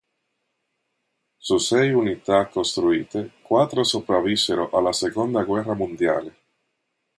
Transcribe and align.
Su 1.37 1.59
sei 1.59 1.91
unità 1.93 2.47
costruite, 2.47 3.33
quattro 3.43 3.83
sopravvissero 3.83 4.71
alla 4.71 4.91
seconda 4.93 5.43
guerra 5.43 5.75
mondiale. 5.75 6.35